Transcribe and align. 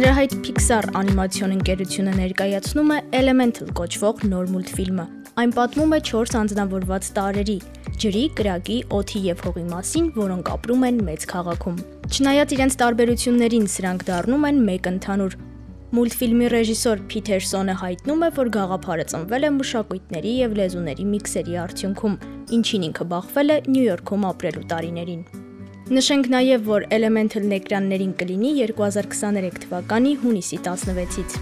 Հանրահայտ 0.00 0.34
Pixar 0.40 0.86
անիմացիոն 0.96 1.50
ընկերությունը 1.58 2.12
ներկայացնում 2.16 2.92
է 2.94 2.96
Elemental 3.18 3.72
կոչվող 3.76 4.22
նոր 4.30 4.46
մուլտֆիլմը։ 4.52 5.04
Այն 5.42 5.50
պատմում 5.58 5.90
է 5.92 5.98
4 6.08 6.38
անձնավորված 6.40 7.10
տարրերի՝ 7.18 7.56
ջրի, 8.04 8.22
կրակի, 8.38 8.78
օդի 8.96 9.20
եւ 9.26 9.42
հողի 9.44 9.64
մասին, 9.74 10.06
որոնք 10.14 10.48
ապրում 10.54 10.86
են 10.88 11.02
մեծ 11.10 11.26
քաղաքում։ 11.34 11.76
Չնայած 12.16 12.54
իրենց 12.56 12.78
տարբերություններին, 12.80 13.68
սրանք 13.76 14.06
դառնում 14.08 14.48
են 14.48 14.64
մեկ 14.70 14.90
ընդհանուր։ 14.94 15.38
Մուլտֆիլմի 16.00 16.50
ռեժիսոր 16.56 17.04
Փիթերսոնը 17.12 17.76
հայտնում 17.84 18.24
է, 18.24 18.32
որ 18.40 18.52
գաղափարը 18.56 19.06
ծնվել 19.12 19.44
է 19.44 19.52
մշակույթների 19.60 20.34
եւ 20.40 20.58
լեզուների 20.64 21.08
միքսերի 21.12 21.60
արդյունքում, 21.66 22.18
ինչին 22.56 22.88
ինքը 22.88 23.08
բախվել 23.12 23.52
է 23.52 23.62
Նյու 23.68 23.86
Յորքում 23.90 24.28
ապրելու 24.32 24.68
տարիներին։ 24.72 25.49
Նշենք 25.90 26.28
նաև, 26.30 26.60
որ 26.70 26.84
Elemental-ն 26.94 27.52
էկրաններին 27.56 28.10
կլինի 28.20 28.50
2023 28.60 29.56
թվականի 29.64 30.12
հունիսի 30.20 30.58
16-ից։ 30.62 31.34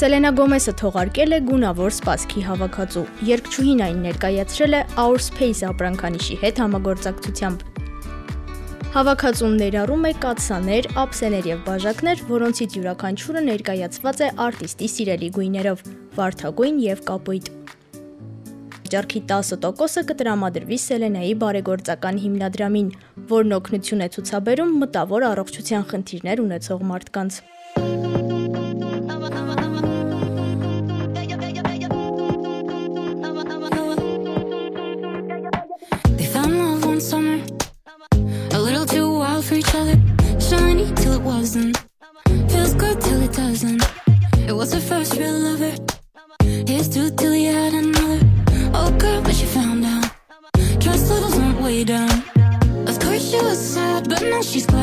Սելենա 0.00 0.30
Գոմեսը 0.40 0.74
թողարկել 0.80 1.36
է 1.36 1.42
գունավոր 1.50 1.92
սպասքի 1.98 2.46
հավաքածու։ 2.48 3.04
Երկչուհին 3.28 3.84
այն 3.90 4.02
ներկայացրել 4.08 4.78
է 4.80 4.82
Our 5.04 5.20
Space 5.28 5.62
ապրանքանիշի 5.68 6.40
հետ 6.48 6.64
համագործակցությամբ։ 6.64 7.68
Հավաքածուն 8.96 9.54
ներառում 9.60 10.08
է 10.08 10.14
կաթսաներ, 10.24 10.92
ափսեներ 11.02 11.46
եւ 11.52 11.64
բաժակներ, 11.68 12.28
որոնցից 12.32 12.78
յուրաքանչյուրը 12.80 13.48
ներկայացված 13.52 14.24
է 14.24 14.34
արտիստի 14.48 14.94
սիրելի 14.96 15.34
գույներով՝ 15.36 15.90
վարդագույն 16.16 16.86
եւ 16.88 17.04
կապույտ 17.12 17.58
վաճառքի 18.92 19.20
10%-ը 19.30 20.02
կտրամադրվի 20.08 20.78
Սելենայի 20.82 21.30
բարեգործական 21.40 22.20
հիմնադրամին, 22.26 22.90
որն 23.32 23.56
օգնություն 23.56 24.04
է 24.04 24.08
ցուցաբերում 24.18 24.78
մտավոր 24.84 25.28
առողջության 25.32 25.88
խնդիրներ 25.94 26.44
ունեցող 26.44 26.88
մարդկանց։ 26.92 27.40
she's 54.52 54.66
glad 54.66 54.81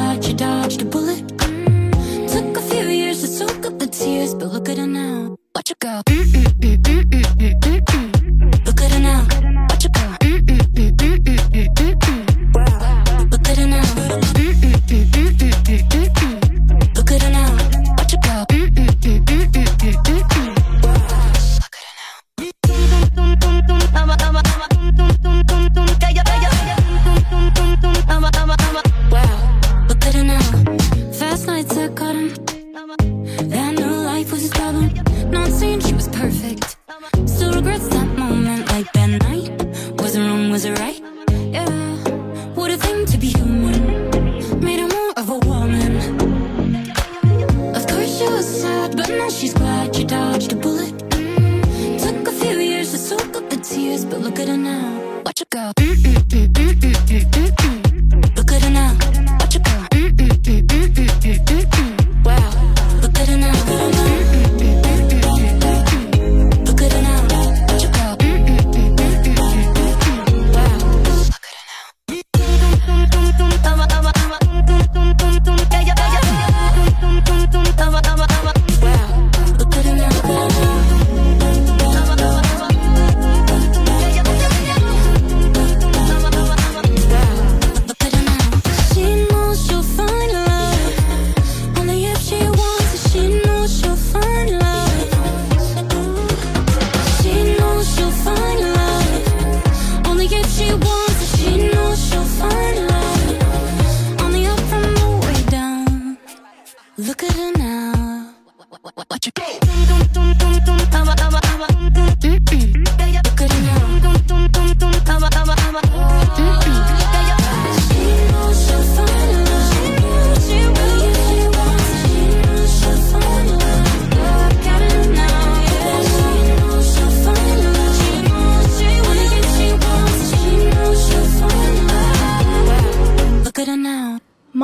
nights 31.50 31.78
I 31.78 31.88
caught 32.00 32.16
him 32.16 32.30
That 33.54 33.72
new 33.80 33.96
life 34.12 34.32
was 34.32 34.42
his 34.42 34.52
problem. 34.52 34.88
Not 35.32 35.48
saying 35.60 35.80
she 35.82 35.94
was 35.94 36.08
perfect. 36.10 36.78
Still 37.26 37.54
regrets 37.54 37.88
that 37.96 38.10
moment 38.24 38.68
like 38.74 38.92
that 38.94 39.10
night 39.28 39.50
Was 40.02 40.16
it 40.16 40.22
wrong, 40.28 40.50
was 40.52 40.66
it 40.66 40.78
right? 40.80 41.02
Yeah 41.56 41.70
What 42.58 42.70
a 42.72 42.78
thing 42.78 43.06
to 43.12 43.18
be 43.18 43.30
human. 43.40 43.80
Made 44.68 44.80
her 44.84 44.90
more 44.98 45.14
of 45.22 45.28
a 45.38 45.40
woman. 45.50 45.94
Of 47.78 47.84
course 47.92 48.12
she 48.18 48.28
was 48.36 48.48
sad 48.62 48.96
But 48.98 49.10
now 49.10 49.30
she's 49.30 49.54
glad 49.54 49.96
she 49.96 50.04
dodged 50.04 50.52
a 50.54 50.58
bullet. 50.66 50.96
Mm 51.16 51.26
-hmm. 51.36 52.00
Took 52.04 52.28
a 52.32 52.36
few 52.42 52.58
years 52.72 52.88
to 52.94 52.98
soak 53.10 53.32
up 53.38 53.46
the 53.54 53.60
tears 53.70 54.02
But 54.10 54.20
look 54.26 54.38
at 54.44 54.48
her 54.54 54.62
now. 54.74 54.90
Watch 55.26 55.40
her 55.44 55.50
go. 55.58 55.66
Mm 55.84 55.96
-mm 56.04 56.39
Look 107.00 107.24
at 107.24 107.32
her 107.32 107.52
now. 107.54 108.09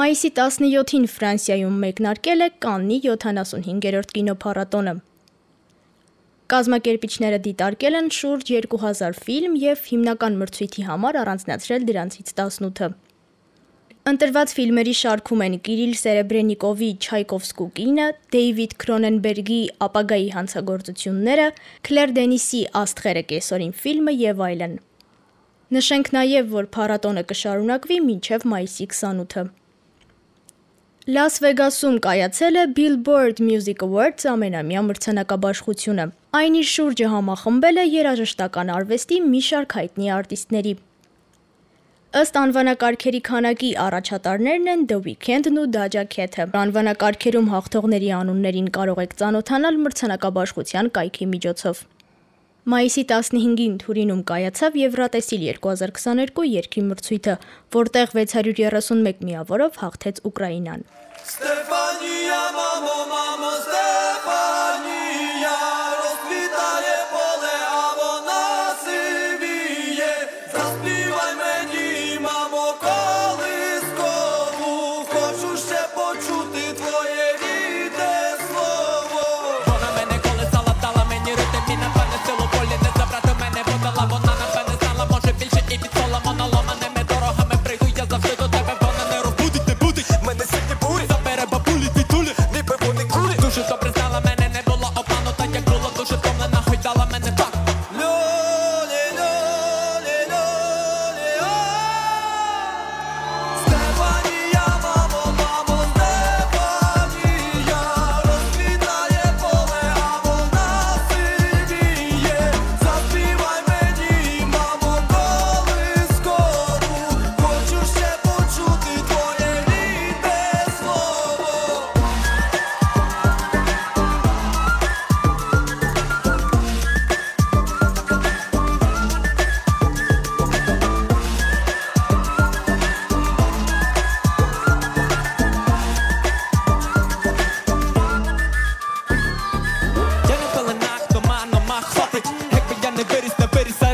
Մայիսի 0.06 0.30
17-ին 0.38 1.06
Ֆրանսիայում 1.10 1.78
մեկնարկել 1.82 2.44
է 2.46 2.48
Կաննի 2.62 2.98
75-րդ 3.06 4.12
կինոփառատոնը։ 4.18 4.92
Կազմակերպիչները 6.54 7.40
դիտարկել 7.48 7.98
են 8.00 8.12
շուրջ 8.18 8.52
2000 8.66 9.18
ֆիլմ 9.24 9.56
եւ 9.64 9.88
հիմնական 9.88 10.38
մրցույթի 10.44 10.86
համար 10.92 11.20
առանձնացրել 11.24 11.90
դրանցից 11.90 12.30
18-ը։ 12.36 12.92
Ընտրված 14.14 14.56
ֆիլմերի 14.60 14.96
շարքում 15.02 15.44
են 15.48 15.58
Կիրիլ 15.66 15.98
Սերեբրենիկովի 16.04 16.92
Չայկովսկու 17.02 17.70
կինը, 17.82 18.08
Դեյվիդ 18.38 18.80
Քրոնենբերգի 18.86 19.60
ապագայի 19.90 20.32
հանցագործությունները, 20.38 21.52
Քլեր 21.90 22.18
Դենիսի 22.22 22.64
Աստղերը 22.86 23.28
կեսօրին 23.34 23.78
ֆիլմը 23.82 24.18
եւ 24.22 24.48
այլն։ 24.54 24.80
Նշենք 25.82 26.16
նաև, 26.22 26.56
որ 26.62 26.74
փառատոնը 26.78 27.30
կշարունակվի 27.34 28.04
մինչև 28.14 28.52
մայիսի 28.54 28.92
28-ը։ 28.94 29.52
Լաս 31.06 31.36
Վեգասում 31.44 31.98
կայացել 32.02 32.56
է 32.58 32.62
Billboard 32.78 33.40
Music 33.48 33.84
Awards 33.86 34.26
ամենամյա 34.32 34.82
մրցանակաբաշխությունը։ 34.88 36.06
Այն 36.40 36.56
իր 36.62 36.68
շուրջը 36.72 37.10
համախմբել 37.12 37.78
է 37.78 37.84
երաժշտական 37.96 38.72
արվեստի 38.74 39.20
մի 39.28 39.42
շարք 39.48 39.76
հայտնի 39.78 40.10
արտիստների։ 40.16 40.74
Ըստ 42.26 42.40
անվանակարգերի 42.42 43.22
քանակի 43.30 43.72
առաջատարներն 43.86 44.72
են 44.74 44.88
The 44.90 45.00
Weeknd-ն 45.06 45.62
ու 45.62 45.70
Doja 45.78 46.08
Cat-ը։ 46.16 46.50
Անվանակարգերում 46.66 47.52
հաղթողների 47.54 48.10
անուններին 48.26 48.72
կարող 48.80 49.04
եք 49.06 49.20
ծանոթանալ 49.22 49.78
մրցանակաբաշխության 49.86 50.90
կայքի 50.98 51.30
միջոցով։ 51.36 51.86
Մայիսի 52.66 53.02
15-ին 53.12 53.74
Թուրինում 53.84 54.22
կայացավ 54.32 54.78
Եվրատեսիլ 54.80 55.44
2022 55.50 56.48
երկրի 56.50 56.84
մրցույթը, 56.88 57.38
որտեղ 57.78 58.18
631 58.18 59.24
միավորով 59.30 59.80
հաղթեց 59.86 60.26
Ուկրաինան։ 60.32 60.90
Ստեփանիա 61.22 62.15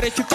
Let 0.02 0.18
you 0.18 0.31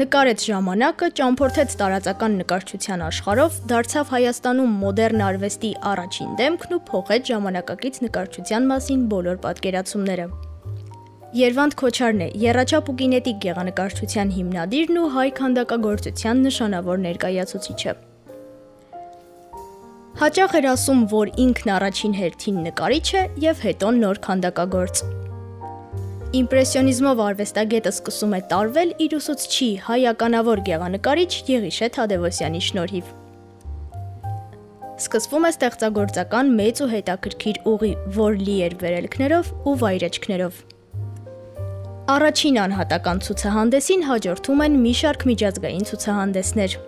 Նկարեց 0.00 0.44
ժամանակը, 0.48 1.06
ճամփորդեց 1.18 1.72
տարածական 1.80 2.36
նկարչության 2.40 3.00
աշխարհով, 3.04 3.56
դարձավ 3.72 4.12
Հայաստանում 4.14 4.76
մոդեռն 4.82 5.24
արվեստի 5.28 5.70
առաջին 5.92 6.36
դեմքն 6.40 6.76
ու 6.76 6.80
փոխեց 6.90 7.32
ժամանակակից 7.32 7.98
նկարչության 8.06 8.68
մասին 8.70 9.02
բոլոր 9.12 9.40
պատկերացումները։ 9.44 10.28
Երվանդ 11.40 11.76
Քոչարն 11.82 12.22
է 12.26 12.28
Եռաչապ 12.44 12.88
ու 12.90 12.94
կինետիկ 13.02 13.42
գեղանկարչության 13.46 14.32
հիմնադիրն 14.36 15.02
ու 15.02 15.10
հայ 15.16 15.28
քանդակագործության 15.40 16.46
նշանավոր 16.46 17.04
ներկայացուցիչը։ 17.10 17.94
Հաճախ 20.20 20.54
էր 20.58 20.66
ասում, 20.68 20.98
որ 21.08 21.28
ինքն 21.40 21.70
առաջին 21.72 22.14
հերթին 22.18 22.56
նկարիչ 22.66 23.06
է 23.16 23.20
եւ 23.40 23.60
հետո 23.64 23.92
նոր 24.00 24.18
քանդակագործ։ 24.26 25.00
Իմպրեսիոնիզմով 26.40 27.22
արվեստագետը 27.26 27.92
սկսում 27.94 28.34
է 28.36 28.40
տարվել 28.50 28.92
իր 29.06 29.14
ուսուցչի 29.16 29.68
հայականավոր 29.86 30.62
գեղանկարիչ 30.68 31.32
Եղիշե 31.54 31.88
Թադևոսյանի 31.96 32.62
շնորհիվ։ 32.68 33.08
Սկսվում 35.00 35.48
է 35.48 35.54
ստեղծագործական 35.56 36.54
մեծ 36.60 36.84
ու 36.84 36.92
հետաքրքիր 36.92 37.64
ուղի, 37.72 37.92
որ 38.20 38.38
լի 38.44 38.60
էր 38.68 38.78
վերելքներով 38.84 39.52
ու 39.64 39.76
վայրեջքներով։ 39.86 40.62
Առաջին 42.20 42.64
անհատական 42.68 43.24
ցուցահանդեսին 43.24 44.08
հաջորդում 44.12 44.64
են 44.68 44.80
մի 44.84 44.96
շարք 45.00 45.28
միջազգային 45.32 45.84
ցուցահանդեսներ։ 45.94 46.80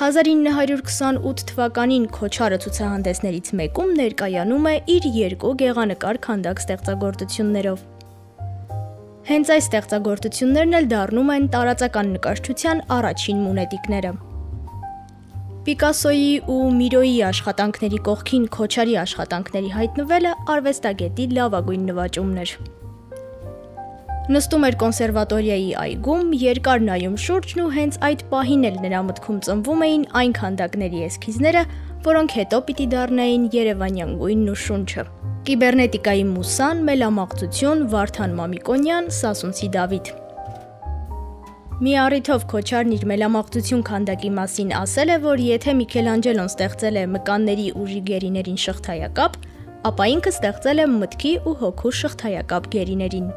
1928 0.00 1.42
թվականին 1.50 2.04
Քոչարը 2.08 2.58
ցուցահանդեսներից 2.64 3.50
մեկում 3.58 3.90
ներկայանում 3.98 4.68
է 4.70 4.72
իր 4.94 5.08
երկու 5.16 5.50
գեղանկար 5.60 6.18
քանդակ 6.24 6.62
ստեղծագործություններով։ 6.62 7.82
Հենց 9.28 9.52
այս 9.56 9.68
ստեղծագործություններն 9.68 10.78
էլ 10.80 10.88
դառնում 10.94 11.34
են 11.36 11.50
տարածական 11.52 12.10
նկարչության 12.16 12.82
առաջին 12.96 13.44
մունետիկները։ 13.44 14.16
Պիկասոյի 15.68 16.34
ու 16.48 16.60
Միրոյի 16.80 17.16
աշխատանքների 17.28 18.04
կողքին 18.08 18.50
Քոչարի 18.56 19.00
աշխատանքների 19.04 19.72
հայտնվելը 19.76 20.36
արվեստագետի 20.56 21.32
լավագույն 21.36 21.90
նվաճումն 21.92 22.46
էր։ 22.48 22.60
Նստում 24.30 24.64
էր 24.68 24.74
կոնսերվատորիայի 24.78 25.70
այգում, 25.80 26.26
երկար 26.38 26.82
նայում 26.86 27.14
շուրջն 27.18 27.62
ու 27.64 27.70
հենց 27.74 27.96
այդ 28.06 28.20
պահին 28.30 28.60
էլ 28.68 28.76
նրա 28.84 29.00
մտքում 29.08 29.40
ծնվում 29.46 29.82
էին 29.86 30.04
այն 30.20 30.34
քանդակների 30.38 31.00
էսքիզները, 31.06 31.62
որոնք 32.04 32.36
հետո 32.38 32.60
պիտի 32.68 32.86
դառնային 32.92 33.48
Երևանյան 33.56 34.12
գույնն 34.20 34.52
ու 34.52 34.54
շունչը։ 34.66 35.04
Կիբերնետիկայի 35.50 36.24
Մուսան, 36.30 36.84
Մելամաղձություն, 36.90 37.84
Վարդան 37.90 38.38
Մամիկոնյան, 38.38 39.10
Սասունցի 39.18 39.68
Դավիթ։ 39.80 40.12
Մի 41.80 41.92
առիթով 42.06 42.48
Քոչարն 42.54 42.96
իր 43.00 43.04
մելամաղձություն 43.10 43.84
քանդակի 43.90 44.34
մասին 44.38 44.74
ասել 44.78 45.10
է, 45.10 45.20
որ 45.26 45.46
եթե 45.48 45.78
Միքելանջելոն 45.82 46.50
ստեղծել 46.54 47.02
է 47.02 47.06
մկանների 47.18 47.68
ու 47.74 47.90
ժիգերիներին 47.96 48.64
շղթայակապ, 48.70 49.44
ապա 49.90 50.10
ինքը 50.14 50.38
ստեղծել 50.38 50.86
է 50.86 50.90
մտքի 51.00 51.38
ու 51.40 51.60
հոգու 51.64 51.96
շղթայակապ 52.04 52.74
գերիներին։ 52.76 53.30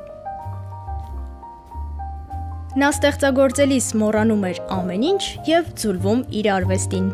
Նա 2.73 2.87
ստեղծագործելիս 2.89 3.91
մոռանում 4.01 4.47
էր 4.49 4.61
ամեն 4.73 5.05
ինչ 5.11 5.23
եւ 5.45 5.69
ձուլվում 5.77 6.25
իր 6.41 6.51
արվեստին։ 6.55 7.07